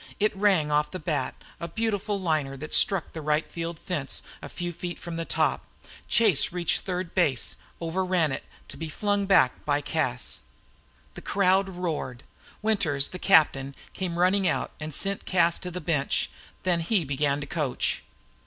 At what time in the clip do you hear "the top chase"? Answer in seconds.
5.15-6.51